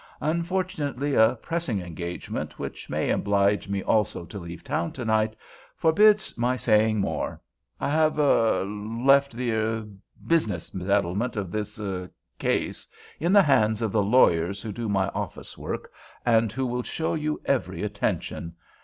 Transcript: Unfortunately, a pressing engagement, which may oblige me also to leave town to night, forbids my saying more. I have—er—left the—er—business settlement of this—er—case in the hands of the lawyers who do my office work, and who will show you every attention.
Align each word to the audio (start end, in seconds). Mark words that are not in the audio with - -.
Unfortunately, 0.21 1.13
a 1.13 1.35
pressing 1.35 1.79
engagement, 1.79 2.57
which 2.57 2.89
may 2.89 3.11
oblige 3.11 3.69
me 3.69 3.83
also 3.83 4.25
to 4.25 4.39
leave 4.39 4.63
town 4.63 4.91
to 4.93 5.05
night, 5.05 5.35
forbids 5.75 6.35
my 6.39 6.55
saying 6.55 6.99
more. 6.99 7.39
I 7.79 7.91
have—er—left 7.91 9.33
the—er—business 9.33 10.71
settlement 10.75 11.35
of 11.35 11.51
this—er—case 11.51 12.87
in 13.19 13.31
the 13.31 13.43
hands 13.43 13.81
of 13.83 13.91
the 13.91 14.01
lawyers 14.01 14.63
who 14.63 14.71
do 14.71 14.89
my 14.89 15.09
office 15.09 15.55
work, 15.55 15.91
and 16.25 16.51
who 16.51 16.65
will 16.65 16.81
show 16.81 17.13
you 17.13 17.39
every 17.45 17.83
attention. 17.83 18.55